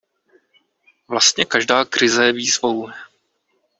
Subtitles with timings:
[1.07, 2.89] Vlastně každá krize je výzvou.